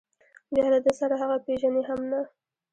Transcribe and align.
بیا 0.53 0.65
له 0.73 0.79
ده 0.85 0.91
سره 0.99 1.15
هغه 1.21 1.37
پېژني 1.45 1.83
هم 1.89 1.99
نه. 2.11 2.21